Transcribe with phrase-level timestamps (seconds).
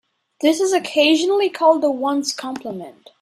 [0.39, 3.07] This is occasionally called a ones' complement.